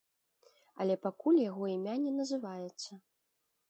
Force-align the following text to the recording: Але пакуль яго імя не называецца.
Але 0.85 0.95
пакуль 1.05 1.39
яго 1.51 1.63
імя 1.77 1.95
не 2.09 2.19
называецца. 2.19 2.91